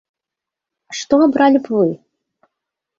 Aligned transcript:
А 0.89 0.97
што 1.01 1.21
абралі 1.27 1.59
б 1.67 1.77
вы? 1.77 1.89